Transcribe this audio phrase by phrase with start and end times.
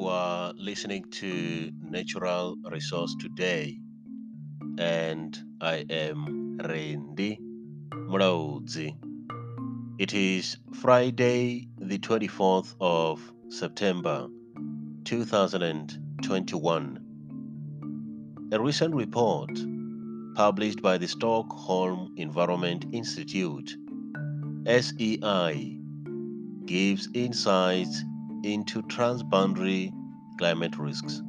[0.00, 3.78] are listening to Natural Resource Today,
[4.78, 7.38] and I am Randy
[7.90, 8.96] Mulaudzi.
[9.98, 13.20] It is Friday, the 24th of
[13.50, 14.28] September
[15.04, 16.98] 2021.
[18.52, 19.50] A recent report
[20.34, 23.76] published by the Stockholm Environment Institute,
[24.66, 25.78] SEI,
[26.64, 28.02] gives insights
[28.42, 29.92] into transboundary
[30.38, 31.22] climate risks.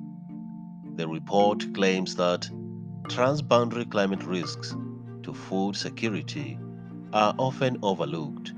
[0.96, 2.50] The report claims that
[3.04, 4.76] transboundary climate risks
[5.24, 6.60] to food security
[7.12, 8.54] are often overlooked.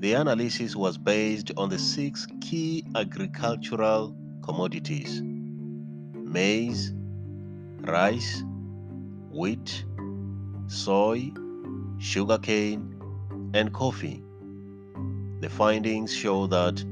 [0.00, 6.92] The analysis was based on the six key agricultural commodities maize,
[7.80, 8.42] rice,
[9.30, 9.84] wheat,
[10.66, 11.30] soy,
[11.98, 13.00] sugarcane,
[13.54, 14.22] and coffee.
[15.40, 16.84] The findings show that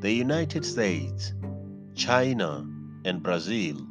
[0.00, 1.32] the United States,
[1.96, 2.64] China,
[3.04, 3.84] and Brazil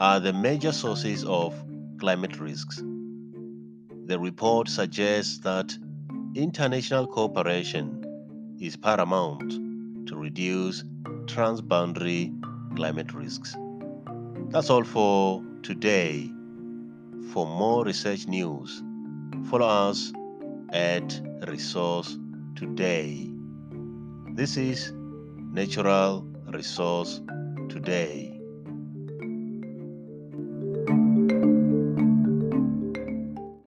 [0.00, 1.54] are the major sources of
[2.00, 2.82] climate risks.
[4.06, 5.72] The report suggests that
[6.34, 10.82] international cooperation is paramount to reduce
[11.26, 12.34] transboundary
[12.74, 13.56] climate risks.
[14.48, 16.28] That's all for today.
[17.32, 18.82] For more research news,
[19.48, 20.12] follow us
[20.70, 22.18] at Resource
[22.56, 23.30] Today.
[24.34, 24.92] This is
[25.52, 27.20] Natural Resource
[27.68, 28.39] Today.